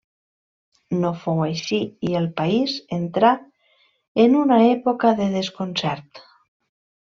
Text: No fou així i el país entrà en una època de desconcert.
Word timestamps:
No 1.03 1.11
fou 1.25 1.41
així 1.47 1.81
i 2.07 2.15
el 2.21 2.25
país 2.41 2.75
entrà 2.99 3.31
en 4.27 4.41
una 4.43 4.61
època 4.73 5.15
de 5.23 5.33
desconcert. 5.39 6.27